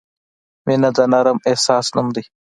•مینه 0.65 0.89
د 0.97 0.99
نرم 1.11 1.37
احساس 1.49 1.85
نوم 1.95 2.07
دی. 2.15 2.23